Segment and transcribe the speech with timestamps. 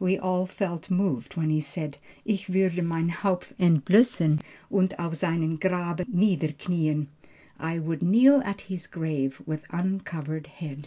[0.00, 4.38] We all felt moved when he said, 'Ich würde mein Haupt entblössen
[4.70, 7.08] und auf seinem Grabe niederknieen.'
[7.58, 10.86] (I would kneel at his grave with uncovered head.)"